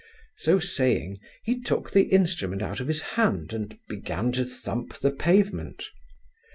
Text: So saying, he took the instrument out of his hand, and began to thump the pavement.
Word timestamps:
So 0.35 0.57
saying, 0.57 1.19
he 1.43 1.61
took 1.61 1.91
the 1.91 2.05
instrument 2.05 2.63
out 2.63 2.79
of 2.79 2.87
his 2.87 3.01
hand, 3.03 3.53
and 3.53 3.77
began 3.87 4.31
to 4.31 4.43
thump 4.43 4.97
the 4.97 5.11
pavement. 5.11 5.83